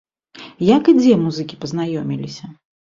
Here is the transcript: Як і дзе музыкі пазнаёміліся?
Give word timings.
Як 0.77 0.83
і 0.95 0.97
дзе 1.01 1.19
музыкі 1.27 1.61
пазнаёміліся? 1.69 2.55